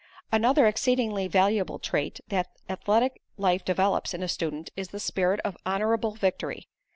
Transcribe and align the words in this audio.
Another 0.31 0.65
exceedingly 0.65 1.27
valuable 1.27 1.77
trait 1.77 2.21
that 2.29 2.49
athletic 2.67 3.21
life 3.37 3.63
develops 3.63 4.15
in 4.15 4.23
a 4.23 4.27
student 4.27 4.71
is 4.75 4.87
the 4.87 4.99
spirit 4.99 5.39
of 5.41 5.55
honorable 5.63 6.15
victory. 6.15 6.67